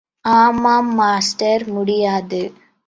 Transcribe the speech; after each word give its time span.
ஆமாம் 0.35 0.91
மாஸ்டர், 0.95 1.65
முடியாது! 1.69 2.41